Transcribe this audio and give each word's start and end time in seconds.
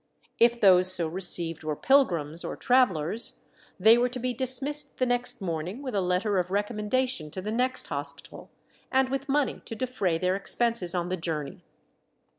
If 0.39 0.59
those 0.59 0.91
so 0.91 1.07
received 1.07 1.63
were 1.63 1.75
pilgrims 1.75 2.43
or 2.43 2.57
travellers, 2.57 3.39
they 3.79 3.99
were 3.99 4.09
to 4.09 4.17
be 4.17 4.33
dismissed 4.33 4.97
the 4.97 5.05
next 5.05 5.43
morning 5.43 5.83
with 5.83 5.93
a 5.93 6.01
letter 6.01 6.39
of 6.39 6.49
recommendation 6.49 7.29
to 7.29 7.39
the 7.39 7.51
next 7.51 7.85
hospital, 7.89 8.49
and 8.91 9.09
with 9.09 9.29
money 9.29 9.61
to 9.65 9.75
defray 9.75 10.17
their 10.17 10.35
expenses 10.35 10.95
on 10.95 11.09
the 11.09 11.17
journey. 11.17 11.61